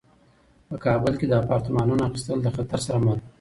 په 0.69 0.75
کابل 0.85 1.13
کې 1.19 1.25
د 1.27 1.33
اپارتمانونو 1.43 2.01
اخیستل 2.09 2.37
له 2.45 2.51
خطر 2.55 2.79
سره 2.87 2.97
مل 3.05 3.17
وو. 3.19 3.27